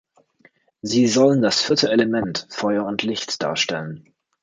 [0.81, 4.15] Sie sollen das "vierte Element" Feuer und Licht darstellen.